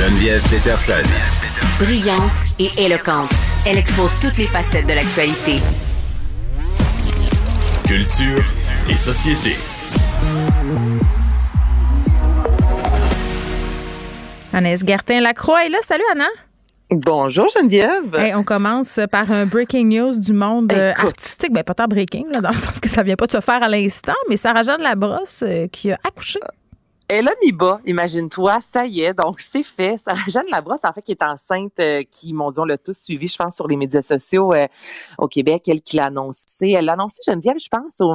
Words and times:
Geneviève 0.00 0.42
Peterson. 0.48 1.02
Brillante 1.78 2.32
et 2.58 2.70
éloquente, 2.78 3.34
elle 3.66 3.76
expose 3.76 4.18
toutes 4.18 4.38
les 4.38 4.46
facettes 4.46 4.86
de 4.86 4.94
l'actualité. 4.94 5.60
Culture 7.86 8.42
et 8.88 8.96
société. 8.96 9.56
Anaïs 14.54 14.82
Gertin-Lacroix 14.86 15.66
est 15.66 15.68
là. 15.68 15.78
Salut, 15.82 16.04
Anna. 16.12 16.28
Bonjour 16.90 17.48
Geneviève. 17.54 18.14
Hey, 18.14 18.34
on 18.34 18.42
commence 18.42 19.00
par 19.12 19.30
un 19.30 19.44
breaking 19.44 19.84
news 19.84 20.18
du 20.18 20.32
monde 20.32 20.72
euh, 20.72 20.94
artistique. 20.96 21.52
Ben, 21.52 21.62
pas 21.62 21.74
tant 21.74 21.88
breaking, 21.88 22.24
là, 22.32 22.40
dans 22.40 22.48
le 22.48 22.54
sens 22.54 22.80
que 22.80 22.88
ça 22.88 23.02
vient 23.02 23.16
pas 23.16 23.26
de 23.26 23.32
se 23.32 23.40
faire 23.42 23.62
à 23.62 23.68
l'instant, 23.68 24.16
mais 24.30 24.38
Sarah-Jeanne 24.38 24.80
Labrosse 24.80 25.44
euh, 25.46 25.66
qui 25.66 25.92
a 25.92 25.98
accouché. 26.02 26.40
Elle 27.12 27.26
a 27.26 27.32
mis 27.42 27.50
bas, 27.50 27.80
imagine-toi, 27.86 28.60
ça 28.60 28.86
y 28.86 29.00
est, 29.00 29.14
donc 29.14 29.40
c'est 29.40 29.64
fait. 29.64 29.98
Sarah-Jeanne 29.98 30.46
Labrosse, 30.48 30.84
en 30.84 30.92
fait, 30.92 31.02
qui 31.02 31.10
est 31.10 31.24
enceinte, 31.24 31.72
euh, 31.80 32.04
qui, 32.08 32.32
mon 32.32 32.52
Dieu, 32.52 32.62
on 32.62 32.64
l'a 32.64 32.78
tous 32.78 32.96
suivi, 32.96 33.26
je 33.26 33.36
pense, 33.36 33.56
sur 33.56 33.66
les 33.66 33.76
médias 33.76 34.00
sociaux 34.00 34.52
au 35.18 35.26
Québec, 35.26 35.64
elle 35.66 35.82
qui 35.82 35.96
l'a 35.96 36.04
annoncé. 36.06 36.68
Elle 36.68 36.84
l'a 36.84 36.92
annoncé, 36.92 37.20
Geneviève, 37.26 37.58
je 37.58 37.68
pense, 37.68 38.00
au 38.00 38.14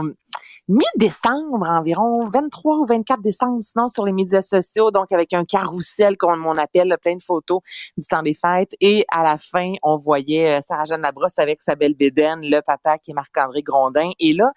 mi-décembre 0.70 1.70
environ, 1.70 2.26
23 2.30 2.78
ou 2.78 2.86
24 2.86 3.22
décembre, 3.22 3.62
sinon 3.62 3.90
sur 3.90 4.06
les 4.06 4.14
médias 4.14 4.42
sociaux, 4.42 4.92
donc 4.92 5.12
avec 5.12 5.34
un 5.34 5.44
carrousel, 5.44 6.16
comme 6.16 6.46
on 6.46 6.56
appelle, 6.56 6.96
plein 7.02 7.18
de 7.18 7.22
photos 7.22 7.60
du 7.98 8.08
temps 8.08 8.24
des 8.24 8.34
fêtes. 8.34 8.76
Et 8.80 9.06
à 9.12 9.24
la 9.24 9.38
fin, 9.38 9.74
on 9.84 9.98
voyait 9.98 10.58
euh, 10.58 10.62
Sarah-Jeanne 10.62 11.02
Labrosse 11.02 11.38
avec 11.38 11.62
sa 11.62 11.76
belle 11.76 11.96
bédaine, 11.96 12.40
le 12.44 12.62
papa 12.62 12.98
qui 12.98 13.12
est 13.12 13.14
Marc-André 13.14 13.62
Grondin. 13.62 14.10
Et 14.20 14.32
là, 14.32 14.54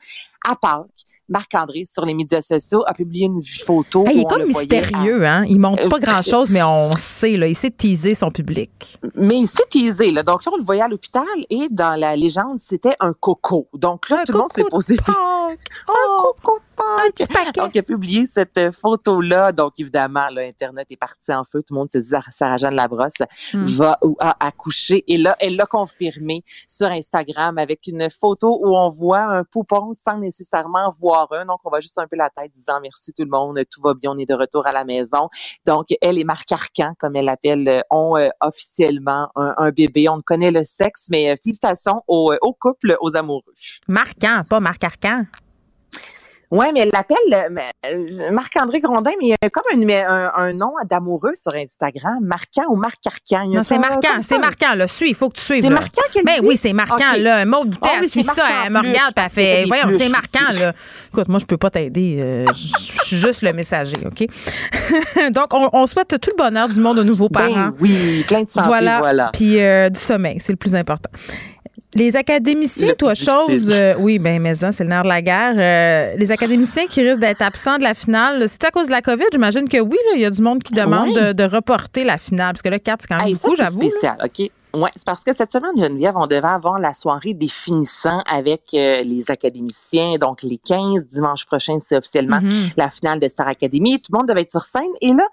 à 0.48 0.54
Pâques, 0.54 1.06
Marc-André, 1.28 1.84
sur 1.86 2.04
les 2.04 2.14
médias 2.14 2.40
sociaux, 2.40 2.82
a 2.86 2.94
publié 2.94 3.26
une 3.26 3.42
photo. 3.42 4.04
il 4.12 4.20
est 4.20 4.24
comme 4.24 4.46
mystérieux, 4.46 5.26
hein? 5.26 5.44
Il 5.48 5.60
montre 5.60 5.88
pas 5.88 5.96
euh, 5.96 6.00
grand-chose, 6.00 6.50
mais 6.50 6.62
on 6.62 6.90
sait, 6.92 7.36
là, 7.36 7.46
il 7.46 7.54
sait 7.54 7.70
teaser 7.70 8.14
son 8.14 8.30
public. 8.30 8.98
Mais 9.14 9.38
il 9.38 9.46
sait 9.46 9.64
teaser, 9.70 10.12
là. 10.12 10.22
Donc 10.22 10.44
là, 10.44 10.52
on 10.54 10.58
le 10.58 10.64
voyait 10.64 10.82
à 10.82 10.88
l'hôpital 10.88 11.24
et 11.50 11.68
dans 11.70 11.98
la 11.98 12.16
légende, 12.16 12.58
c'était 12.62 12.96
un 13.00 13.12
coco. 13.12 13.68
Donc 13.74 14.08
là, 14.08 14.24
tout 14.26 14.32
le 14.32 14.38
monde 14.38 14.52
s'est 14.54 14.64
posé... 14.64 14.96
Oh, 15.88 15.88
un 15.88 16.27
paquet. 17.32 17.60
Donc, 17.60 17.74
il 17.74 17.78
a 17.78 17.82
publié 17.82 18.26
cette 18.26 18.58
euh, 18.58 18.72
photo-là. 18.72 19.52
Donc, 19.52 19.74
évidemment, 19.78 20.28
là, 20.30 20.42
Internet 20.42 20.86
est 20.90 20.96
parti 20.96 21.32
en 21.32 21.44
feu. 21.44 21.62
Tout 21.62 21.74
le 21.74 21.78
monde 21.78 21.90
s'est 21.90 22.00
dit, 22.00 22.14
ah, 22.14 22.22
Sarah-Jeanne 22.30 22.74
Labrosse 22.74 23.12
hmm. 23.52 23.64
va 23.64 23.98
ou 24.02 24.16
a 24.20 24.36
accouché. 24.44 25.04
Et 25.08 25.18
là, 25.18 25.36
elle 25.40 25.56
l'a 25.56 25.66
confirmé 25.66 26.44
sur 26.68 26.86
Instagram 26.88 27.58
avec 27.58 27.86
une 27.86 28.08
photo 28.10 28.58
où 28.62 28.76
on 28.76 28.90
voit 28.90 29.22
un 29.22 29.44
poupon 29.44 29.92
sans 29.92 30.18
nécessairement 30.18 30.90
voir 31.00 31.28
un. 31.32 31.46
Donc, 31.46 31.60
on 31.64 31.70
voit 31.70 31.80
juste 31.80 31.98
un 31.98 32.06
peu 32.06 32.16
la 32.16 32.30
tête 32.30 32.52
disant 32.54 32.80
merci 32.82 33.12
tout 33.12 33.24
le 33.24 33.30
monde, 33.30 33.60
tout 33.70 33.80
va 33.82 33.94
bien, 33.94 34.12
on 34.12 34.18
est 34.18 34.28
de 34.28 34.34
retour 34.34 34.66
à 34.66 34.72
la 34.72 34.84
maison. 34.84 35.28
Donc, 35.66 35.86
elle 36.00 36.18
et 36.18 36.24
Marc 36.24 36.50
Arcan, 36.52 36.94
comme 36.98 37.16
elle 37.16 37.26
l'appelle, 37.26 37.68
euh, 37.68 37.80
ont 37.90 38.16
euh, 38.16 38.28
officiellement 38.40 39.28
un, 39.36 39.70
bébé. 39.70 40.08
On 40.08 40.20
connaît 40.20 40.50
le 40.50 40.64
sexe, 40.64 41.06
mais 41.10 41.36
félicitations 41.42 42.02
au, 42.08 42.34
au 42.40 42.52
couple, 42.52 42.96
aux 43.00 43.16
amoureux. 43.16 43.54
Marquant, 43.86 44.42
pas 44.48 44.60
Marc 44.60 44.82
Arcan. 44.84 45.24
Oui, 46.50 46.66
mais 46.72 46.80
elle 46.80 46.90
l'appelle 46.92 47.60
euh, 47.86 48.30
Marc-André 48.32 48.80
Grondin, 48.80 49.10
mais 49.20 49.26
il 49.26 49.28
y 49.28 49.34
a 49.34 49.50
comme 49.50 49.64
un, 49.70 50.30
un, 50.34 50.52
nom 50.54 50.72
d'amoureux 50.88 51.34
sur 51.34 51.52
Instagram, 51.54 52.18
marquant 52.22 52.64
ou 52.70 52.76
Marc 52.76 52.98
Arcan. 53.06 53.48
Non, 53.48 53.62
c'est 53.62 53.78
marquant, 53.78 54.18
c'est 54.20 54.38
marquant, 54.38 54.74
là. 54.74 54.86
Suis, 54.86 55.10
il 55.10 55.14
faut 55.14 55.28
que 55.28 55.36
tu 55.36 55.42
suives. 55.42 55.62
C'est 55.62 55.70
marquant 55.70 56.02
qu'elle 56.12 56.24
Ben 56.24 56.40
oui, 56.42 56.56
c'est 56.56 56.72
marquant, 56.72 57.16
là. 57.18 57.44
Maud 57.44 57.68
Boutet, 57.68 57.88
oh, 57.92 57.98
elle 58.02 58.08
suit 58.08 58.22
ça, 58.22 58.44
elle 58.64 58.72
me 58.72 58.78
regarde, 58.78 59.12
elle 59.16 59.28
fait. 59.28 59.64
Voyons, 59.66 59.90
c'est 59.90 60.08
marquant, 60.08 60.48
là. 60.60 60.72
Écoute, 61.12 61.28
moi, 61.28 61.38
je 61.38 61.46
peux 61.46 61.56
pas 61.58 61.70
t'aider. 61.70 62.20
Euh, 62.22 62.46
je 62.54 63.04
suis 63.04 63.16
juste 63.16 63.42
le 63.42 63.52
messager, 63.52 63.96
OK? 64.06 64.26
Donc, 65.32 65.48
on, 65.52 65.86
souhaite 65.86 66.18
tout 66.20 66.30
le 66.30 66.36
bonheur 66.36 66.68
du 66.68 66.80
monde 66.80 66.98
aux 66.98 67.04
nouveaux 67.04 67.28
ben 67.28 67.48
parents. 67.48 67.70
oui, 67.80 68.24
plein 68.26 68.42
de 68.42 68.50
santé, 68.50 68.66
voilà. 68.66 68.98
voilà. 68.98 69.30
Puis 69.32 69.60
euh, 69.60 69.88
du 69.88 69.98
sommeil, 69.98 70.38
c'est 70.40 70.52
le 70.52 70.56
plus 70.56 70.74
important. 70.74 71.10
Les 71.98 72.14
académiciens, 72.14 72.94
toi, 72.94 73.14
chose, 73.14 73.70
euh, 73.72 73.94
oui, 73.98 74.20
ben 74.20 74.40
mais 74.40 74.54
ça, 74.54 74.70
c'est 74.70 74.84
le 74.84 74.90
nerf 74.90 75.02
de 75.02 75.08
la 75.08 75.20
guerre. 75.20 75.54
Euh, 75.58 76.16
les 76.16 76.30
académiciens 76.30 76.86
qui 76.86 77.02
risquent 77.02 77.20
d'être 77.20 77.42
absents 77.42 77.76
de 77.76 77.82
la 77.82 77.92
finale, 77.92 78.48
c'est 78.48 78.64
à 78.64 78.70
cause 78.70 78.86
de 78.86 78.92
la 78.92 79.02
COVID? 79.02 79.24
J'imagine 79.32 79.68
que 79.68 79.78
oui, 79.78 79.98
il 80.14 80.20
y 80.20 80.24
a 80.24 80.30
du 80.30 80.40
monde 80.40 80.62
qui 80.62 80.74
demande 80.74 81.12
de, 81.12 81.44
reporter 81.48 82.04
la 82.04 82.16
finale, 82.16 82.52
parce 82.52 82.62
que 82.62 82.68
là, 82.68 82.78
4, 82.78 83.00
c'est 83.00 83.08
quand 83.08 83.24
même 83.24 83.34
beaucoup, 83.34 83.56
j'avoue. 83.56 83.80
C'est 83.82 83.90
spécial, 83.90 84.16
OK. 84.24 84.50
Oui, 84.74 84.90
c'est 84.94 85.06
parce 85.06 85.24
que 85.24 85.34
cette 85.34 85.50
semaine, 85.50 85.72
Geneviève, 85.76 86.14
on 86.16 86.26
devait 86.26 86.46
avoir 86.46 86.78
la 86.78 86.92
soirée 86.92 87.34
des 87.34 87.48
finissants 87.48 88.22
avec 88.30 88.62
euh, 88.74 89.02
les 89.02 89.30
académiciens. 89.30 90.18
Donc, 90.18 90.42
les 90.42 90.58
15, 90.58 91.06
dimanche 91.06 91.46
prochain, 91.46 91.78
c'est 91.84 91.96
officiellement 91.96 92.38
mm-hmm. 92.38 92.72
la 92.76 92.90
finale 92.90 93.18
de 93.18 93.26
Star 93.28 93.48
Academy. 93.48 93.98
Tout 94.00 94.12
le 94.12 94.18
monde 94.18 94.28
devait 94.28 94.42
être 94.42 94.50
sur 94.50 94.66
scène. 94.66 94.82
Et 95.00 95.14
là, 95.14 95.26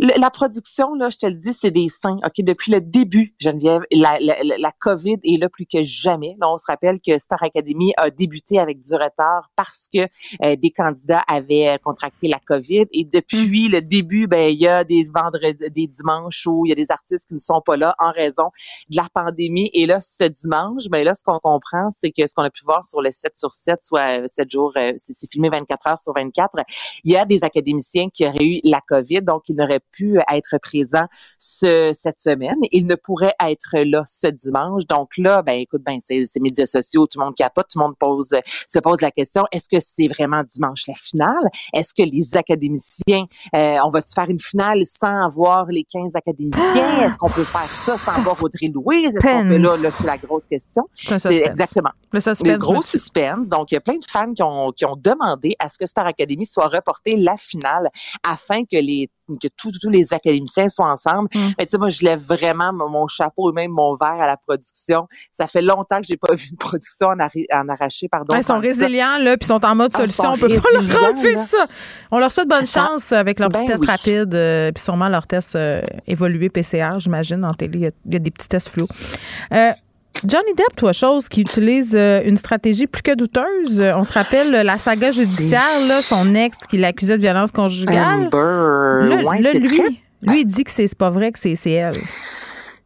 la 0.00 0.30
production, 0.30 0.94
là, 0.94 1.10
je 1.10 1.18
te 1.18 1.26
le 1.26 1.34
dis, 1.34 1.52
c'est 1.52 1.70
des 1.70 1.88
saints. 1.88 2.18
OK, 2.24 2.44
depuis 2.44 2.72
le 2.72 2.80
début, 2.80 3.34
Geneviève, 3.38 3.82
la, 3.92 4.18
la, 4.20 4.34
la, 4.42 4.72
COVID 4.80 5.18
est 5.22 5.38
là 5.38 5.48
plus 5.48 5.66
que 5.66 5.82
jamais. 5.82 6.32
Là, 6.40 6.50
on 6.50 6.56
se 6.56 6.64
rappelle 6.66 7.00
que 7.00 7.18
Star 7.18 7.42
Academy 7.42 7.92
a 7.96 8.10
débuté 8.10 8.58
avec 8.58 8.80
du 8.80 8.94
retard 8.94 9.50
parce 9.56 9.88
que 9.92 10.00
euh, 10.42 10.56
des 10.56 10.70
candidats 10.70 11.22
avaient 11.28 11.78
contracté 11.84 12.28
la 12.28 12.38
COVID. 12.38 12.86
Et 12.92 13.04
depuis 13.04 13.68
le 13.68 13.82
début, 13.82 14.26
ben, 14.26 14.50
il 14.50 14.60
y 14.60 14.66
a 14.66 14.84
des 14.84 15.02
vendredis, 15.02 15.70
des 15.70 15.86
dimanches 15.86 16.46
où 16.46 16.64
il 16.64 16.70
y 16.70 16.72
a 16.72 16.76
des 16.76 16.90
artistes 16.90 17.28
qui 17.28 17.34
ne 17.34 17.40
sont 17.40 17.60
pas 17.60 17.76
là 17.76 17.94
en 17.98 18.10
raison 18.10 18.50
de 18.88 18.96
la 18.96 19.08
pandémie. 19.12 19.70
Et 19.74 19.86
là, 19.86 20.00
ce 20.00 20.24
dimanche, 20.24 20.84
ben 20.88 21.04
là, 21.04 21.14
ce 21.14 21.22
qu'on 21.22 21.38
comprend, 21.40 21.90
c'est 21.90 22.10
que 22.10 22.26
ce 22.26 22.34
qu'on 22.34 22.42
a 22.42 22.50
pu 22.50 22.64
voir 22.64 22.84
sur 22.84 23.02
le 23.02 23.10
7 23.10 23.36
sur 23.36 23.54
7, 23.54 23.82
soit 23.82 24.28
7 24.28 24.50
jours, 24.50 24.72
euh, 24.76 24.92
c'est 24.96 25.30
filmé 25.30 25.50
24 25.50 25.86
heures 25.88 25.98
sur 25.98 26.14
24, 26.14 26.56
il 27.04 27.12
y 27.12 27.16
a 27.16 27.24
des 27.24 27.44
académiciens 27.44 28.08
qui 28.08 28.26
auraient 28.26 28.44
eu 28.44 28.60
la 28.64 28.80
COVID, 28.80 29.22
donc 29.22 29.48
ils 29.48 29.56
n'auraient 29.56 29.80
pu 29.92 30.18
être 30.32 30.58
présent 30.62 31.06
ce, 31.38 31.92
cette 31.94 32.20
semaine. 32.20 32.56
Il 32.72 32.86
ne 32.86 32.94
pourrait 32.94 33.34
être 33.40 33.78
là 33.78 34.04
ce 34.06 34.26
dimanche. 34.26 34.86
Donc 34.86 35.16
là, 35.16 35.42
ben 35.42 35.60
écoute, 35.60 35.82
ben 35.84 35.98
c'est 36.00 36.24
médias 36.40 36.66
sociaux, 36.66 37.06
tout 37.06 37.18
le 37.18 37.24
monde 37.26 37.34
capote, 37.34 37.66
tout 37.70 37.78
le 37.78 37.84
monde 37.84 37.96
pose 37.98 38.34
se 38.66 38.78
pose 38.78 39.00
la 39.00 39.10
question 39.10 39.44
est-ce 39.52 39.68
que 39.68 39.80
c'est 39.80 40.06
vraiment 40.06 40.42
dimanche 40.42 40.84
la 40.86 40.94
finale? 40.94 41.48
Est-ce 41.72 41.94
que 41.94 42.02
les 42.02 42.36
académiciens, 42.36 43.26
euh, 43.54 43.76
on 43.84 43.90
va 43.90 44.00
faire 44.02 44.28
une 44.28 44.40
finale 44.40 44.82
sans 44.86 45.24
avoir 45.24 45.66
les 45.66 45.84
15 45.84 46.14
académiciens? 46.14 47.02
Est-ce 47.02 47.18
qu'on 47.18 47.26
peut 47.26 47.44
faire 47.44 47.60
ça 47.60 47.96
sans 47.96 48.20
avoir 48.20 48.42
Audrey 48.42 48.70
Louise? 48.72 49.16
Est-ce 49.16 49.26
qu'on 49.26 49.48
peut 49.48 49.56
là, 49.56 49.76
là 49.76 49.90
c'est 49.90 50.06
la 50.06 50.18
grosse 50.18 50.46
question. 50.46 50.84
C'est 50.94 51.46
exactement. 51.46 51.90
Le 52.12 52.20
suspense, 52.20 52.58
gros 52.58 52.82
suspense. 52.82 53.48
Donc 53.48 53.70
il 53.70 53.74
y 53.74 53.78
a 53.78 53.80
plein 53.80 53.96
de 53.96 54.04
fans 54.08 54.28
qui 54.28 54.42
ont 54.42 54.72
qui 54.72 54.84
ont 54.84 54.96
demandé 54.96 55.54
à 55.58 55.68
ce 55.68 55.78
que 55.78 55.86
Star 55.86 56.06
Academy 56.06 56.46
soit 56.46 56.68
reporté 56.68 57.16
la 57.16 57.36
finale 57.36 57.90
afin 58.22 58.64
que 58.64 58.76
les 58.76 59.10
que 59.38 59.48
tous 59.56 59.72
les 59.88 60.12
académiciens 60.12 60.68
soient 60.68 60.90
ensemble. 60.90 61.28
Mm. 61.34 61.38
Mais 61.58 61.66
tu 61.66 61.72
sais, 61.72 61.78
moi, 61.78 61.90
je 61.90 62.04
lève 62.04 62.20
vraiment 62.20 62.72
mon 62.72 63.06
chapeau 63.06 63.50
et 63.50 63.54
même 63.54 63.70
mon 63.70 63.94
verre 63.96 64.20
à 64.20 64.26
la 64.26 64.36
production. 64.36 65.06
Ça 65.32 65.46
fait 65.46 65.62
longtemps 65.62 66.00
que 66.00 66.06
j'ai 66.06 66.16
pas 66.16 66.34
vu 66.34 66.48
une 66.50 66.56
production 66.56 67.08
en, 67.08 67.68
arraché, 67.68 68.08
pardon. 68.08 68.36
ils 68.36 68.44
sont 68.44 68.58
résilients, 68.58 69.18
là, 69.20 69.36
puis 69.36 69.46
sont 69.46 69.64
en 69.64 69.74
mode 69.74 69.90
ah, 69.94 69.98
solution. 69.98 70.32
On 70.32 70.38
peut 70.38 70.48
pas 70.48 70.80
leur 70.80 71.10
enlever 71.10 71.36
ça. 71.36 71.66
On 72.10 72.18
leur 72.18 72.30
souhaite 72.30 72.48
bonne 72.48 72.66
chance 72.66 73.12
avec 73.12 73.38
leurs 73.38 73.48
petits 73.48 73.64
ben 73.66 73.76
tests 73.76 73.86
rapides, 73.86 74.34
euh, 74.34 74.72
puis 74.72 74.82
sûrement 74.82 75.08
leurs 75.08 75.26
tests 75.26 75.56
euh, 75.56 75.82
évolués 76.06 76.48
PCR, 76.48 76.98
j'imagine. 76.98 77.44
En 77.44 77.54
télé, 77.54 77.92
il 78.06 78.12
y, 78.12 78.16
a, 78.16 78.18
des 78.18 78.30
petits 78.30 78.48
tests 78.48 78.68
flous. 78.68 78.88
Euh, 79.52 79.72
Johnny 80.24 80.52
Depp, 80.54 80.76
toi, 80.76 80.92
chose, 80.92 81.28
qui 81.28 81.40
utilise 81.40 81.94
euh, 81.96 82.22
une 82.24 82.36
stratégie 82.36 82.86
plus 82.86 83.02
que 83.02 83.14
douteuse. 83.14 83.82
On 83.96 84.04
se 84.04 84.12
rappelle 84.12 84.50
la 84.50 84.76
saga 84.76 85.12
judiciaire, 85.12 85.80
là, 85.86 86.02
son 86.02 86.34
ex 86.34 86.58
qui 86.68 86.78
l'accusait 86.78 87.16
de 87.16 87.22
violence 87.22 87.50
conjugale. 87.50 88.28
Amber. 88.32 89.58
lui, 89.58 90.00
lui, 90.22 90.40
il 90.40 90.44
dit 90.44 90.64
que 90.64 90.70
c'est 90.70 90.94
pas 90.94 91.10
vrai 91.10 91.32
que 91.32 91.38
c'est 91.38 91.70
elle. 91.70 92.00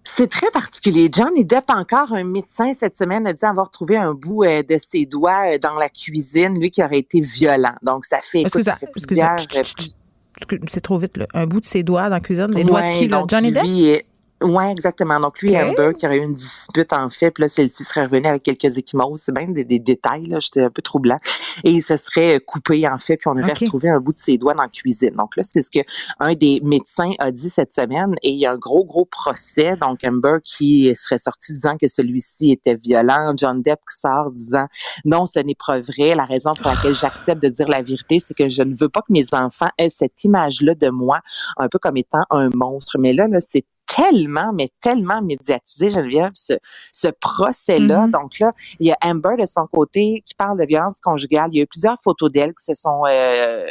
C'est 0.05 0.29
très 0.29 0.51
particulier. 0.51 1.11
Johnny 1.11 1.45
Depp, 1.45 1.65
encore 1.69 2.13
un 2.13 2.25
médecin 2.25 2.73
cette 2.75 2.99
semaine, 2.99 3.27
a 3.27 3.33
dit 3.33 3.45
avoir 3.45 3.71
trouvé 3.71 3.97
un 3.97 4.13
bout 4.13 4.45
euh, 4.45 4.63
de 4.63 4.79
ses 4.79 5.07
doigts 5.07 5.55
euh, 5.55 5.59
dans 5.59 5.77
la 5.77 5.89
cuisine, 5.89 6.61
lui 6.61 6.71
qui 6.71 6.85
aurait 6.85 6.99
été 6.99 7.21
violent. 7.21 7.75
Donc, 7.83 8.05
ça 8.05 8.19
fait, 8.23 8.43
écoute, 8.43 8.65
ça 8.65 8.77
fait 8.77 8.87
plusieurs... 8.87 9.37
C'est 10.69 10.81
trop 10.81 10.99
vite, 10.99 11.17
là. 11.17 11.27
Un 11.33 11.47
bout 11.47 11.61
de 11.61 11.67
ses 11.67 11.83
doigts 11.83 12.03
dans 12.05 12.17
la 12.17 12.21
cuisine. 12.21 12.49
Les 12.51 12.65
doigts 12.65 12.83
de 12.83 12.99
qui, 12.99 13.09
là? 13.09 13.25
Johnny 13.27 13.51
Depp? 13.51 14.05
Oui, 14.43 14.65
exactement. 14.65 15.21
Donc, 15.21 15.41
lui 15.41 15.57
Amber, 15.57 15.93
qui 15.99 16.07
aurait 16.07 16.17
eu 16.17 16.23
une 16.23 16.35
dispute, 16.35 16.93
en 16.93 17.09
fait, 17.09 17.31
puis 17.31 17.43
là, 17.43 17.49
celle-ci 17.49 17.85
serait 17.85 18.05
revenue 18.05 18.27
avec 18.27 18.43
quelques 18.43 18.77
échymoses. 18.77 19.23
C'est 19.25 19.33
bien 19.33 19.49
des, 19.49 19.79
détails, 19.79 20.27
là. 20.27 20.39
J'étais 20.41 20.63
un 20.63 20.71
peu 20.71 20.83
troublant. 20.83 21.19
Et 21.63 21.71
il 21.71 21.83
se 21.83 21.97
serait 21.97 22.41
coupé, 22.41 22.87
en 22.87 22.99
fait, 22.99 23.17
puis 23.17 23.29
on 23.29 23.39
aurait 23.39 23.55
retrouvé 23.55 23.89
un 23.89 24.01
bout 24.01 24.13
de 24.13 24.19
ses 24.19 24.37
doigts 24.37 24.55
dans 24.55 24.65
la 24.65 24.69
cuisine. 24.69 25.15
Donc 25.17 25.37
là, 25.37 25.45
c'est 25.45 25.63
ce 25.63 25.71
que 25.71 25.79
un 26.21 26.35
des 26.35 26.61
médecins 26.63 27.13
a 27.21 27.31
dit 27.31 27.49
cette 27.49 27.75
semaine. 27.75 28.17
Et 28.23 28.33
il 28.33 28.39
y 28.39 28.45
a 28.45 28.53
un 28.53 28.59
gros, 28.59 28.85
gros 28.85 29.07
procès. 29.07 29.77
Donc, 29.81 30.01
Amber 30.05 30.39
qui 30.43 30.95
serait 30.95 31.19
sorti 31.19 31.55
disant 31.55 31.77
que 31.79 31.87
celui-ci 31.87 32.51
était 32.51 32.75
violent. 32.75 33.33
John 33.37 33.63
Depp 33.63 33.81
qui 33.89 33.99
sort 33.99 34.31
disant 34.33 34.67
non, 35.05 35.27
ce 35.27 35.39
n'est 35.39 35.57
pas 35.67 35.81
vrai. 35.81 36.15
La 36.15 36.25
raison 36.25 36.53
pour 36.55 36.71
laquelle 36.71 36.95
j'accepte 36.95 37.43
de 37.43 37.49
dire 37.49 37.69
la 37.69 37.83
vérité, 37.83 38.19
c'est 38.19 38.35
que 38.35 38.49
je 38.49 38.63
ne 38.63 38.75
veux 38.75 38.89
pas 38.89 39.01
que 39.01 39.13
mes 39.13 39.33
enfants 39.33 39.71
aient 39.79 39.91
cette 39.91 40.23
image-là 40.25 40.75
de 40.75 40.91
moi, 40.91 41.21
un 41.57 41.69
peu 41.69 41.79
comme 41.79 41.97
étant 41.97 42.25
un 42.31 42.51
monstre. 42.55 42.99
Mais 42.99 43.13
là, 43.13 43.29
là 43.29 43.41
c'est 43.41 43.65
tellement, 43.95 44.53
mais 44.53 44.71
tellement 44.81 45.23
médiatisé, 45.23 45.91
Geneviève, 45.91 46.33
ce, 46.35 46.55
ce 46.93 47.09
procès-là. 47.09 48.07
Mm-hmm. 48.07 48.11
Donc 48.11 48.39
là, 48.39 48.53
il 48.81 48.89
y 48.89 48.93
a 48.93 48.99
Amber 49.03 49.37
de 49.39 49.45
son 49.45 49.67
côté 49.67 50.23
qui 50.27 50.35
parle 50.35 50.59
de 50.59 50.67
violence 50.67 51.01
conjugale. 51.01 51.51
Il 51.53 51.59
y 51.59 51.61
a 51.61 51.63
eu 51.65 51.67
plusieurs 51.67 51.97
photos 52.03 52.33
d'elle 52.33 52.55
qui 52.55 52.65
se 52.65 52.75
sont 52.75 53.03
euh, 53.07 53.67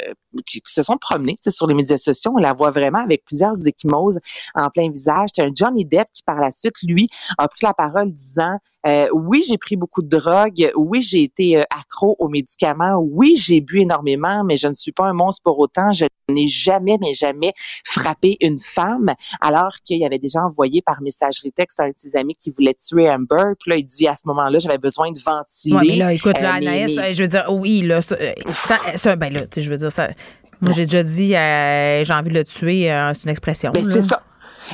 qui, 0.46 0.62
se 0.66 0.84
sont 0.84 0.98
promenées 0.98 1.36
sur 1.48 1.68
les 1.68 1.76
médias 1.76 1.98
sociaux. 1.98 2.32
On 2.36 2.40
la 2.40 2.54
voit 2.54 2.72
vraiment 2.72 3.00
avec 3.00 3.26
plusieurs 3.26 3.54
échymoses 3.66 4.20
en 4.56 4.70
plein 4.70 4.90
visage. 4.90 5.30
C'est 5.36 5.44
un 5.44 5.52
Johnny 5.54 5.86
Depp 5.86 6.08
qui, 6.14 6.24
par 6.24 6.40
la 6.40 6.52
suite, 6.52 6.76
lui, 6.84 7.10
a 7.38 7.48
pris 7.48 7.60
la 7.64 7.74
parole 7.74 8.12
disant 8.12 8.58
euh, 8.86 9.08
oui, 9.14 9.46
j'ai 9.48 9.58
pris 9.58 9.78
beaucoup 9.78 10.02
de 10.02 10.10
drogue. 10.10 10.72
Oui, 10.76 11.02
j'ai 11.02 11.24
été 11.24 11.58
euh, 11.58 11.64
accro 11.70 12.18
aux 12.20 12.28
médicaments. 12.28 12.98
Oui, 12.98 13.36
j'ai 13.38 13.62
bu 13.62 13.80
énormément, 13.80 14.44
mais 14.44 14.58
je 14.58 14.68
ne 14.68 14.76
suis 14.76 14.92
pas 14.92 15.06
un 15.06 15.14
monstre 15.14 15.42
pour 15.44 15.58
autant. 15.60 15.92
Je 15.94 16.06
n'ai 16.28 16.50
jamais, 16.50 16.98
mais 17.00 17.14
jamais 17.14 17.54
frappé 17.86 18.38
une 18.42 18.60
femme, 18.60 19.14
alors 19.40 19.76
qu'il 19.86 20.04
avait 20.04 20.13
déjà 20.20 20.40
envoyé 20.42 20.82
par 20.82 21.02
messagerie 21.02 21.52
texte 21.52 21.80
à 21.80 21.84
un 21.84 21.90
de 21.90 21.96
ses 21.98 22.16
amis 22.16 22.36
qui 22.36 22.52
voulait 22.52 22.76
tuer 22.76 23.10
Amber. 23.10 23.54
Puis 23.60 23.72
là, 23.72 23.78
il 23.78 23.86
dit 23.86 24.08
à 24.08 24.16
ce 24.16 24.28
moment-là, 24.28 24.60
j'avais 24.60 24.78
besoin 24.78 25.12
de 25.12 25.20
ventiler. 25.20 25.76
Ouais, 25.76 25.88
mais 25.88 25.96
là, 25.96 26.14
écoute, 26.14 26.40
là, 26.42 26.54
euh, 26.54 26.58
Anaïs, 26.58 27.00
je 27.12 27.22
veux 27.22 27.28
dire, 27.28 27.46
oui, 27.50 27.82
là, 27.82 28.02
ça, 28.02 28.18
ça, 28.96 29.16
ben 29.16 29.32
là, 29.32 29.42
tu 29.42 29.48
sais, 29.52 29.62
je 29.62 29.70
veux 29.70 29.78
dire, 29.78 29.92
ça. 29.92 30.10
Moi, 30.62 30.72
j'ai 30.72 30.86
déjà 30.86 31.04
dit, 31.04 31.30
j'ai 31.30 32.14
envie 32.14 32.30
de 32.30 32.36
le 32.36 32.44
tuer, 32.44 32.84
c'est 33.14 33.24
une 33.24 33.32
expression. 33.32 33.72
Ben, 33.72 33.84
c'est 33.84 34.02
ça. 34.02 34.22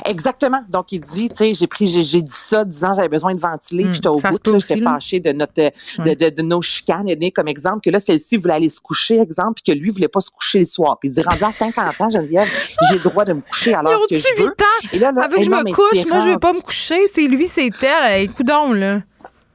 Exactement. 0.04 0.62
Donc, 0.68 0.92
il 0.92 1.00
dit, 1.00 1.28
tu 1.28 1.36
sais, 1.36 1.54
j'ai 1.54 1.66
pris, 1.66 1.86
j'ai, 1.86 2.22
dit 2.22 2.28
ça, 2.30 2.64
disant 2.64 2.94
j'avais 2.94 3.08
besoin 3.08 3.34
de 3.34 3.40
ventiler, 3.40 3.84
puis 3.84 3.94
j'étais 3.94 4.08
au 4.08 4.16
bout, 4.16 4.60
j'étais 4.60 4.80
fâché 4.82 5.20
de 5.20 5.32
notre, 5.32 5.54
de, 5.54 6.14
de, 6.14 6.30
de, 6.30 6.42
nos 6.42 6.62
chicanes. 6.62 7.08
Il 7.08 7.24
a 7.24 7.30
comme 7.30 7.48
exemple 7.48 7.80
que 7.82 7.90
là, 7.90 8.00
celle-ci 8.00 8.36
voulait 8.36 8.54
aller 8.54 8.68
se 8.68 8.80
coucher, 8.80 9.20
exemple, 9.20 9.60
puis 9.62 9.74
que 9.74 9.78
lui 9.78 9.90
voulait 9.90 10.08
pas 10.08 10.20
se 10.20 10.30
coucher 10.30 10.60
le 10.60 10.64
soir. 10.64 10.98
Puis 10.98 11.08
il 11.08 11.12
dit, 11.12 11.22
rendu 11.22 11.44
à 11.44 11.52
50 11.52 12.00
ans, 12.00 12.10
Geneviève, 12.10 12.48
j'ai 12.90 12.96
le 12.96 13.02
droit 13.02 13.24
de 13.24 13.32
me 13.32 13.40
coucher 13.40 13.74
alors 13.74 14.06
que 14.08 14.16
je 14.16 14.42
veux. 14.42 14.52
Et 14.92 14.98
là, 14.98 15.12
là, 15.12 15.22
Avec 15.24 15.42
je 15.42 15.50
me 15.50 15.62
couche, 15.72 16.06
moi, 16.06 16.20
je 16.20 16.30
vais 16.30 16.38
pas 16.38 16.52
me 16.52 16.60
coucher. 16.60 17.06
C'est 17.06 17.26
lui, 17.26 17.46
c'est 17.46 17.70
elle. 17.82 18.22
Écoute 18.22 18.46
donc, 18.46 18.76
là. 18.76 19.00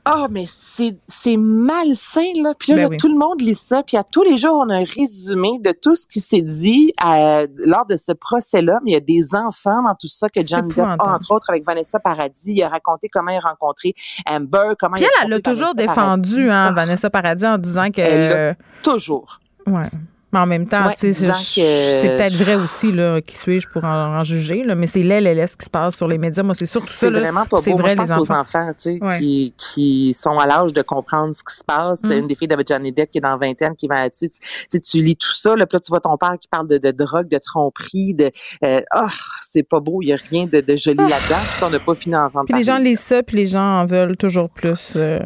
Ah, 0.05 0.27
mais 0.29 0.45
c'est 0.47 1.37
malsain, 1.37 2.31
là. 2.41 2.53
Puis 2.57 2.73
là, 2.73 2.87
ben 2.87 2.97
tout 2.97 3.07
le 3.07 3.17
monde 3.17 3.41
lit 3.41 3.55
ça. 3.55 3.81
Puis 3.81 3.97
à 3.97 4.03
tous 4.03 4.23
les 4.23 4.37
jours, 4.37 4.63
on 4.65 4.69
a 4.69 4.75
un 4.75 4.83
résumé 4.83 5.59
de 5.59 5.71
tout 5.71 5.95
ce 5.95 6.05
qui 6.05 6.19
s'est 6.19 6.41
dit 6.41 6.93
euh, 7.03 7.47
lors 7.57 7.87
de 7.87 7.95
ce 7.95 8.11
procès-là. 8.11 8.79
Mais 8.83 8.91
il 8.91 8.93
y 8.93 8.97
a 8.97 8.99
des 8.99 9.33
enfants 9.33 9.81
dans 9.81 9.95
tout 9.95 10.07
ça 10.07 10.29
que 10.29 10.43
John 10.43 10.67
Depp 10.67 10.79
a, 10.79 11.15
entre 11.15 11.31
autres, 11.31 11.49
avec 11.49 11.65
Vanessa 11.65 11.99
Paradis. 11.99 12.53
Il 12.53 12.63
a 12.63 12.69
raconté 12.69 13.09
comment 13.09 13.31
il 13.31 13.37
a 13.37 13.49
rencontré 13.49 13.95
Amber, 14.27 14.73
comment 14.79 14.95
Puis 14.95 15.05
elle, 15.05 15.25
elle 15.25 15.33
a 15.33 15.39
toujours 15.39 15.73
défendu 15.73 16.51
hein, 16.51 16.71
Vanessa 16.71 17.09
Paradis 17.09 17.47
en 17.47 17.57
disant 17.57 17.89
que... 17.89 18.01
Elle 18.01 18.57
toujours. 18.83 19.39
Ouais. 19.65 19.89
Mais 20.35 20.41
en 20.41 20.45
même 20.47 20.67
temps, 20.67 20.89
c'est 20.97 21.11
peut-être 21.13 22.35
vrai 22.35 22.55
aussi, 22.55 22.91
là, 22.91 23.21
qui 23.21 23.35
suis-je 23.35 23.69
pour 23.69 23.85
en, 23.85 24.21
juger, 24.25 24.63
là, 24.63 24.75
mais 24.75 24.85
c'est 24.85 25.01
l'LLS 25.01 25.55
qui 25.55 25.65
se 25.65 25.69
passe 25.69 25.95
sur 25.95 26.09
les 26.09 26.17
médias. 26.17 26.43
Moi, 26.43 26.55
c'est 26.55 26.65
surtout 26.65 26.91
ça. 26.91 27.07
C'est 27.07 27.09
vraiment 27.09 27.45
pas 27.45 27.57
beau. 27.57 27.77
vrai, 27.77 27.77
Moi, 27.77 27.87
je 27.87 27.87
les 27.87 27.95
pense 27.95 28.11
enfants. 28.11 28.33
aux 28.33 28.39
enfants, 28.39 28.71
tu 28.77 28.99
sais, 28.99 29.17
qui, 29.17 29.53
qui 29.57 30.13
sont 30.13 30.37
à 30.37 30.45
l'âge 30.45 30.73
de 30.73 30.81
comprendre 30.81 31.33
ce 31.33 31.41
qui 31.41 31.55
se 31.55 31.63
passe. 31.63 32.01
C'est 32.01 32.15
mm. 32.15 32.19
une 32.19 32.27
des 32.27 32.35
filles 32.35 32.49
de 32.49 32.57
Johnny 32.67 32.91
Depp 32.91 33.11
qui 33.11 33.19
est 33.19 33.21
dans 33.21 33.37
vingtaine 33.37 33.75
qui 33.77 33.87
va, 33.87 34.09
tu 34.09 34.27
sais, 34.29 34.79
tu 34.81 35.01
lis 35.01 35.15
tout 35.15 35.31
ça, 35.31 35.55
là, 35.55 35.65
puis 35.65 35.77
là, 35.77 35.79
tu 35.79 35.89
vois 35.89 36.01
ton 36.01 36.17
père 36.17 36.35
qui 36.37 36.49
parle 36.49 36.67
de, 36.67 36.77
de 36.77 36.91
drogue, 36.91 37.29
de 37.29 37.37
tromperie, 37.37 38.13
de, 38.13 38.29
euh, 38.63 38.81
oh, 38.93 39.07
c'est 39.41 39.63
pas 39.63 39.79
beau, 39.79 40.01
il 40.01 40.09
y 40.09 40.13
a 40.13 40.17
rien 40.17 40.47
de, 40.47 40.59
de 40.59 40.75
joli 40.75 40.99
ah. 40.99 41.09
là-dedans. 41.09 41.67
On 41.67 41.69
n'a 41.69 41.79
pas 41.79 41.95
fini 41.95 42.13
d'entendre 42.13 42.45
Puis 42.45 42.57
les 42.57 42.63
gens 42.63 42.77
lisent 42.77 42.99
ça, 42.99 43.23
puis 43.23 43.37
les 43.37 43.45
gens 43.45 43.81
en 43.81 43.85
veulent 43.85 44.17
toujours 44.17 44.49
plus. 44.49 44.93
Euh, 44.97 45.19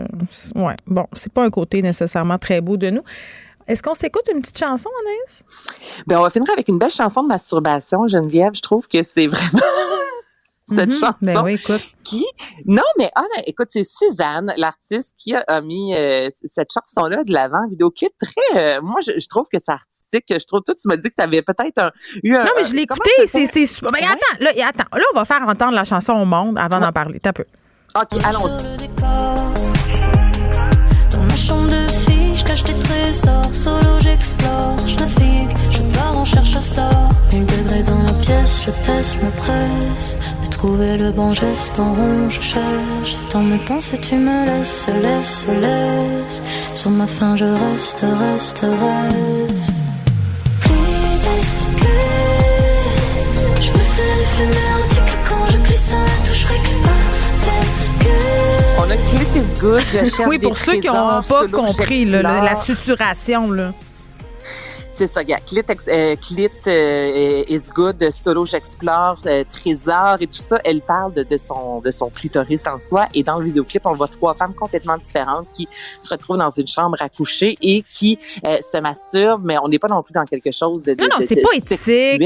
ouais, 0.56 0.76
bon, 0.86 1.08
c'est 1.14 1.34
pas 1.34 1.44
un 1.44 1.50
côté 1.50 1.82
nécessairement 1.82 2.38
très 2.38 2.62
beau 2.62 2.78
de 2.78 2.92
nous. 2.92 3.02
Est-ce 3.70 3.84
qu'on 3.84 3.94
s'écoute 3.94 4.24
une 4.34 4.42
petite 4.42 4.58
chanson, 4.58 4.90
Anaïs? 5.02 5.44
Ben, 6.08 6.18
on 6.18 6.24
va 6.24 6.32
finir 6.32 6.50
avec 6.52 6.68
une 6.68 6.80
belle 6.80 6.92
chanson 6.92 7.22
de 7.22 7.28
masturbation, 7.28 8.08
Geneviève. 8.08 8.54
Je 8.56 8.64
trouve 8.64 8.88
que 8.88 9.04
c'est 9.04 9.28
vraiment 9.28 9.60
cette 10.68 10.90
mm-hmm. 10.90 11.14
ben 11.22 11.34
chanson. 11.34 11.46
oui, 11.46 11.54
écoute. 11.54 11.82
Qui? 12.04 12.26
Non, 12.66 12.82
mais 12.98 13.12
ah, 13.14 13.22
écoute, 13.46 13.68
c'est 13.70 13.84
Suzanne, 13.84 14.52
l'artiste, 14.58 15.14
qui 15.20 15.36
a, 15.36 15.62
mis 15.62 15.94
euh, 15.94 16.30
cette 16.46 16.70
chanson-là 16.74 17.24
de 17.24 17.32
l'avant, 17.32 17.68
vidéoclip 17.70 18.12
très. 18.18 18.78
Euh, 18.78 18.82
moi, 18.82 19.02
je, 19.06 19.28
trouve 19.28 19.46
que 19.54 19.60
c'est 19.64 19.72
artistique. 19.72 20.26
Je 20.28 20.46
trouve. 20.48 20.62
Toi, 20.66 20.74
tu 20.74 20.88
m'as 20.88 20.98
dit 20.98 21.10
que 21.10 21.16
tu 21.16 21.24
avais 21.24 21.44
peut-être 21.44 21.94
eu 22.24 22.36
un. 22.36 22.46
Non, 22.46 22.52
mais 22.58 22.64
je 22.64 22.74
l'ai 22.74 22.82
écouté. 22.82 23.12
C'est 23.28 23.66
super. 23.68 23.92
Mais 23.92 24.00
attends, 24.00 24.40
là, 24.40 24.50
attends. 24.68 24.98
Là, 24.98 25.04
on 25.14 25.16
va 25.16 25.26
faire 25.26 25.48
entendre 25.48 25.74
la 25.74 25.84
chanson 25.84 26.14
au 26.14 26.26
monde 26.26 26.58
avant 26.58 26.80
d'en 26.80 26.92
parler. 26.92 27.20
T'as 27.20 27.34
peu. 27.34 27.46
OK, 27.96 28.20
chambre 28.20 28.50
de 28.50 29.69
cache 32.50 32.64
tes 32.64 32.74
trésors, 32.74 33.54
solo 33.54 34.00
j'explore, 34.00 34.76
je 34.88 34.96
navigue, 34.96 35.54
je 35.70 35.82
pars 35.96 36.18
en 36.18 36.26
cherche 36.26 36.56
à 36.56 36.62
star. 36.62 37.10
Mille 37.32 37.46
degrés 37.46 37.84
dans 37.84 38.02
la 38.02 38.14
pièce, 38.24 38.64
je 38.66 38.72
teste, 38.86 39.20
je 39.20 39.26
me 39.26 39.32
presse. 39.44 40.18
Mais 40.42 40.48
trouver 40.48 40.98
le 40.98 41.12
bon 41.12 41.32
geste 41.32 41.78
en 41.80 41.94
rond, 41.94 42.28
je 42.28 42.42
cherche. 42.42 43.12
Dans 43.32 43.44
mes 43.52 43.60
pensées, 43.70 44.00
tu 44.00 44.16
me 44.16 44.38
laisses, 44.48 44.88
laisse, 45.04 45.46
laisse. 45.64 46.42
Sur 46.74 46.90
ma 46.90 47.06
fin, 47.06 47.36
je 47.36 47.46
reste, 47.46 48.04
reste, 48.24 48.66
reste. 48.84 49.80
Je 53.66 53.72
me 53.78 53.84
fais 53.94 54.16
fumer 54.34 54.68
un 54.78 54.90
quand 55.30 55.46
je 55.52 55.58
glisse 55.58 55.94
à 55.94 56.02
la 56.10 56.18
touche, 56.26 56.46
on 58.80 58.90
a 58.90 58.96
Clit 58.96 59.28
is 59.36 59.60
good. 59.60 59.84
oui, 60.28 60.40
pour 60.40 60.58
ceux 60.58 60.76
qui 60.80 60.88
n'ont 60.88 61.22
pas 61.24 61.48
compris 61.48 62.06
la 62.06 62.56
susurration. 62.56 63.52
Là. 63.52 63.74
C'est 65.00 65.08
ça, 65.08 65.24
gars. 65.24 65.40
Clit, 65.40 65.62
euh, 65.88 66.18
Clit 66.18 66.50
euh, 66.68 67.44
is 67.48 67.70
good, 67.74 68.12
solo 68.12 68.46
j'explore, 68.46 69.16
euh, 69.28 69.46
trésor 69.50 70.18
et 70.20 70.28
tout 70.28 70.42
ça. 70.42 70.60
Elle 70.66 70.82
parle 70.82 71.14
de, 71.14 71.24
de, 71.24 71.38
son 71.38 71.80
de 71.80 71.90
son 71.90 72.10
clitoris 72.10 72.68
en 72.68 72.82
soi. 72.82 73.08
Et 73.14 73.24
dans 73.24 73.40
le 73.40 73.46
vidéoclip, 73.46 73.82
on 73.86 73.94
voit 73.94 74.10
trois 74.10 74.34
femmes 74.34 74.54
complètement 74.54 74.98
différentes 74.98 75.48
qui 75.54 75.70
se 76.02 76.10
retrouvent 76.10 76.38
dans 76.38 76.50
une 76.50 76.68
chambre 76.68 76.98
à 77.00 77.08
coucher 77.08 77.56
et 77.62 77.82
qui 77.90 78.20
euh, 78.46 78.58
se 78.60 78.78
masturbent. 78.82 79.46
Mais 79.46 79.58
on 79.64 79.70
n'est 79.70 79.80
pas 79.80 79.88
non 79.88 80.04
plus 80.04 80.12
dans 80.12 80.26
quelque 80.26 80.52
chose 80.52 80.84
de, 80.84 80.96
de 80.96 81.02
non, 81.02 81.08
non, 81.12 81.26
c'est 81.26 81.42
pas 81.42 81.56
éthique. 81.56 82.20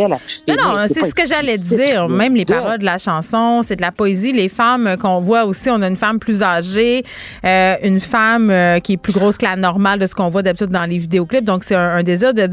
Non, 0.47 0.55
non, 0.57 0.85
c'est 0.87 1.05
ce 1.05 1.13
que 1.13 1.27
j'allais 1.27 1.59
dire. 1.59 2.09
Même 2.09 2.35
les 2.35 2.45
paroles 2.45 2.79
de 2.79 2.85
la 2.85 2.97
chanson, 2.97 3.61
c'est 3.61 3.75
de 3.75 3.83
la 3.83 3.91
poésie. 3.91 4.33
Les 4.33 4.49
femmes 4.49 4.97
qu'on 4.99 5.19
voit 5.19 5.45
aussi, 5.45 5.69
on 5.69 5.79
a 5.83 5.87
une 5.87 5.95
femme 5.95 6.17
plus 6.17 6.41
âgée, 6.41 7.03
une 7.43 7.99
femme 7.99 8.51
qui 8.81 8.93
est 8.93 8.97
plus 8.97 9.13
grosse 9.13 9.37
que 9.37 9.45
la 9.45 9.57
normale 9.57 9.99
de 9.99 10.07
ce 10.07 10.15
qu'on 10.15 10.29
voit 10.29 10.41
d'habitude 10.41 10.69
dans 10.69 10.85
les 10.85 10.97
vidéoclips. 10.97 11.45
Donc 11.45 11.63
c'est 11.63 11.75
un, 11.75 11.97
un 11.97 12.01
désir 12.01 12.33
de 12.33 12.47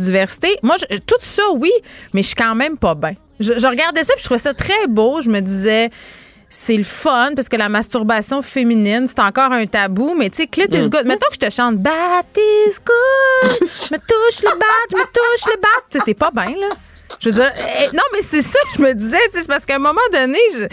moi, 0.62 0.76
tout 1.06 1.16
ça, 1.20 1.42
oui, 1.54 1.72
mais 2.12 2.22
je 2.22 2.28
suis 2.28 2.36
quand 2.36 2.54
même 2.54 2.76
pas 2.76 2.94
bien. 2.94 3.14
Je, 3.40 3.66
regardais 3.66 4.04
ça 4.04 4.12
puis 4.14 4.20
je 4.20 4.24
trouvais 4.24 4.38
ça 4.38 4.52
très 4.52 4.86
beau. 4.86 5.20
Je 5.22 5.30
me 5.30 5.40
disais, 5.40 5.90
c'est 6.50 6.76
le 6.76 6.84
fun 6.84 7.30
parce 7.34 7.48
que 7.48 7.56
la 7.56 7.68
masturbation 7.68 8.42
féminine, 8.42 9.06
c'est 9.06 9.20
encore 9.20 9.52
un 9.52 9.66
tabou, 9.66 10.14
mais 10.16 10.28
tu 10.30 10.36
sais, 10.36 10.46
clit 10.46 10.66
is 10.70 10.86
mm. 10.86 10.88
good. 10.90 11.06
Mettons 11.06 11.26
que 11.28 11.34
je 11.40 11.46
te 11.46 11.50
chante 11.50 11.78
Bat 11.78 12.24
is 12.36 12.74
good, 12.84 13.60
me 13.62 13.96
touche 13.96 14.42
le 14.42 14.58
bat, 14.58 14.98
me 14.98 15.04
touche 15.04 15.46
le 15.46 15.60
bat. 15.60 15.68
Tu 15.90 15.98
t'es 16.00 16.14
pas 16.14 16.30
bien, 16.30 16.54
là. 16.58 16.68
Je 17.18 17.28
veux 17.28 17.34
dire, 17.34 17.52
eh, 17.56 17.86
non, 17.94 18.02
mais 18.12 18.22
c'est 18.22 18.42
ça 18.42 18.58
que 18.70 18.78
je 18.78 18.82
me 18.82 18.94
disais, 18.94 19.18
c'est 19.32 19.46
parce 19.46 19.66
qu'à 19.66 19.76
un 19.76 19.80
moment 19.80 20.00
donné, 20.12 20.38
je... 20.54 20.66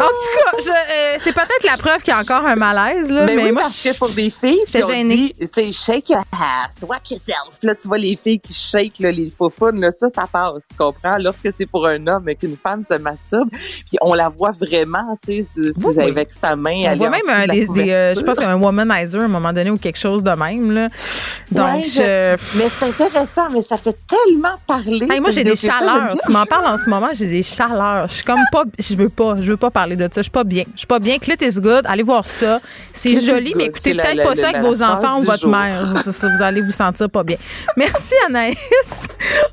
en 0.00 0.08
tout 0.08 0.64
cas, 0.64 0.72
euh, 0.72 1.14
c'est 1.18 1.32
peut-être 1.32 1.64
la 1.64 1.76
preuve 1.76 1.98
qu'il 1.98 2.12
y 2.12 2.16
a 2.16 2.20
encore 2.20 2.46
un 2.46 2.56
malaise, 2.56 3.10
là, 3.10 3.24
mais, 3.26 3.36
mais 3.36 3.44
oui, 3.44 3.52
moi, 3.52 3.62
parce 3.62 3.82
que 3.82 3.98
pour 3.98 4.08
des 4.10 4.30
filles, 4.30 4.60
c'est 4.66 4.86
gêné. 4.86 5.34
C'est 5.54 5.72
shake 5.72 6.10
your 6.10 6.24
ass, 6.32 6.82
watch 6.82 7.10
yourself. 7.10 7.56
Là, 7.62 7.74
tu 7.74 7.88
vois 7.88 7.98
les 7.98 8.18
filles 8.22 8.40
qui 8.40 8.52
shake 8.52 8.98
là, 8.98 9.12
les 9.12 9.32
faufounes, 9.36 9.80
là, 9.80 9.90
ça, 9.92 10.08
ça 10.10 10.26
passe, 10.30 10.62
tu 10.68 10.76
comprends? 10.76 11.16
Lorsque 11.18 11.48
c'est 11.56 11.66
pour 11.66 11.86
un 11.86 12.06
homme 12.06 12.28
et 12.28 12.36
qu'une 12.36 12.56
femme 12.56 12.82
se 12.82 12.94
masturbe, 12.94 13.50
puis 13.50 13.98
on 14.00 14.14
la 14.14 14.28
voit 14.28 14.52
vraiment, 14.52 15.18
tu 15.24 15.42
sais, 15.42 16.02
avec 16.02 16.32
sa 16.32 16.56
main. 16.56 16.92
On 16.92 16.96
voit 16.96 17.10
même 17.10 17.28
un, 17.28 17.46
des, 17.46 17.66
euh, 17.90 18.14
je 18.14 18.20
pense 18.20 18.36
qu'il 18.36 18.46
y 18.46 18.50
a 18.50 18.52
un 18.52 18.60
womanizer 18.60 19.20
à 19.20 19.24
un 19.24 19.28
moment 19.28 19.52
donné 19.52 19.70
ou 19.70 19.76
quelque 19.78 19.98
chose 19.98 20.22
de 20.22 20.32
même, 20.32 20.72
là. 20.72 20.88
Donc, 21.52 21.84
Mais 21.96 22.68
c'est 22.68 22.86
intéressant, 22.86 23.50
mais 23.50 23.62
ça 23.62 23.76
fait 23.76 23.96
tellement 24.08 24.54
parler. 24.66 25.06
moi, 25.20 25.30
j'ai 25.30 25.44
des 25.44 25.56
tu 25.56 26.32
m'en 26.32 26.44
parles 26.46 26.66
en 26.66 26.78
ce 26.78 26.88
moment, 26.88 27.08
j'ai 27.12 27.26
des 27.26 27.42
chaleurs. 27.42 28.08
Je 28.08 28.14
suis 28.14 28.24
comme 28.24 28.42
pas. 28.52 28.64
Je 28.78 28.94
veux 28.94 29.08
pas. 29.08 29.36
Je 29.40 29.50
veux 29.50 29.56
pas 29.56 29.70
parler 29.70 29.89
de 29.96 30.04
ça. 30.04 30.20
Je 30.20 30.22
suis 30.22 30.30
pas 30.30 30.44
bien. 30.44 30.64
Je 30.74 30.78
suis 30.80 30.86
pas 30.86 30.98
bien. 30.98 31.18
Clit 31.18 31.36
is 31.40 31.60
good. 31.60 31.82
Allez 31.84 32.02
voir 32.02 32.24
ça. 32.24 32.60
C'est 32.92 33.20
joli, 33.26 33.54
mais 33.56 33.64
écoutez 33.66 33.94
peut-être 33.94 34.22
pas 34.22 34.34
ça 34.34 34.48
avec 34.50 34.62
vos 34.62 34.82
enfants 34.82 35.20
ou 35.20 35.22
votre 35.22 35.48
mère. 35.48 35.94
vous 35.94 36.42
allez 36.42 36.60
vous 36.60 36.70
sentir 36.70 37.08
pas 37.10 37.22
bien. 37.22 37.36
Merci 37.76 38.14
Anaïs. 38.26 38.56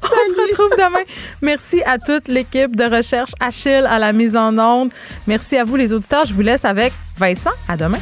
On 0.04 0.08
se 0.08 0.50
retrouve 0.50 0.72
demain. 0.78 1.04
Merci 1.42 1.82
à 1.86 1.98
toute 1.98 2.28
l'équipe 2.28 2.76
de 2.76 2.84
recherche 2.84 3.32
Achille 3.40 3.86
à 3.90 4.00
la 4.00 4.14
mise 4.14 4.36
en 4.36 4.58
onde. 4.58 4.92
Merci 5.28 5.58
à 5.58 5.64
vous 5.64 5.76
les 5.76 5.94
auditeurs. 5.94 6.26
Je 6.26 6.34
vous 6.34 6.42
laisse 6.42 6.66
avec 6.66 6.94
Vincent. 7.18 7.52
À 7.68 7.78
demain. 7.78 8.00